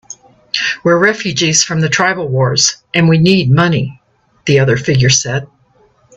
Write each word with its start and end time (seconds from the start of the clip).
"We're 0.83 0.97
refugees 0.97 1.63
from 1.63 1.81
the 1.81 1.87
tribal 1.87 2.27
wars, 2.27 2.77
and 2.91 3.07
we 3.07 3.19
need 3.19 3.51
money," 3.51 4.01
the 4.45 4.57
other 4.59 4.75
figure 4.75 5.11
said. 5.11 5.45